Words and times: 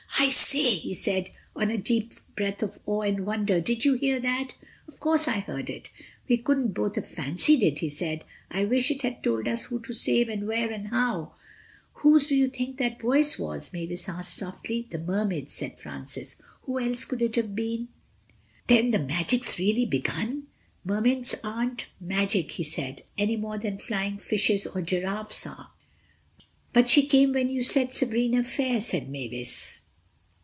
"I 0.19 0.29
say," 0.29 0.75
he 0.75 0.93
said, 0.93 1.31
on 1.55 1.71
a 1.71 1.79
deep 1.79 2.13
breath 2.35 2.61
of 2.61 2.77
awe 2.85 3.01
and 3.01 3.25
wonder, 3.25 3.59
"did 3.59 3.85
you 3.85 3.95
hear 3.95 4.19
that?" 4.19 4.51
"Of 4.87 4.99
course, 4.99 5.27
I 5.27 5.39
heard 5.39 5.67
it." 5.67 5.89
"We 6.29 6.37
couldn't 6.37 6.73
both 6.75 6.93
have 6.95 7.07
fancied 7.07 7.63
it," 7.63 7.79
he 7.79 7.89
said, 7.89 8.23
"I 8.51 8.65
wish 8.65 8.91
it 8.91 9.01
had 9.01 9.23
told 9.23 9.47
us 9.47 9.65
who 9.65 9.79
to 9.79 9.93
save, 9.93 10.29
and 10.29 10.47
where, 10.47 10.69
and 10.71 10.89
how—" 10.89 11.33
"Whose 11.93 12.27
do 12.27 12.35
you 12.35 12.49
think 12.49 12.77
that 12.77 13.01
voice 13.01 13.39
was?" 13.39 13.73
Mavis 13.73 14.07
asked 14.07 14.35
softly. 14.35 14.87
"The 14.91 14.99
Mermaid's," 14.99 15.53
said 15.55 15.79
Francis, 15.79 16.39
"who 16.63 16.79
else's 16.79 17.05
could 17.05 17.23
it 17.23 17.35
have 17.37 17.55
been?" 17.55 17.87
[Illustration: 17.87 17.87
"We 17.97 17.97
die 17.97 18.37
in 18.81 18.83
captivity."] 18.83 18.91
"Then 18.91 18.91
the 19.01 19.13
magic's 19.13 19.57
really 19.59 19.85
begun—" 19.87 20.43
"Mermaids 20.85 21.33
aren't 21.43 21.85
magic," 21.99 22.51
he 22.51 22.63
said, 22.63 23.01
"anymore 23.17 23.57
than 23.57 23.79
flying 23.79 24.19
fishes 24.19 24.67
or 24.67 24.83
giraffes 24.83 25.47
are." 25.47 25.71
"But 26.73 26.89
she 26.89 27.07
came 27.07 27.33
when 27.33 27.49
you 27.49 27.63
said 27.63 27.91
'Sabrina 27.91 28.43
fair,'" 28.43 28.81
said 28.81 29.09
Mavis. 29.09 29.79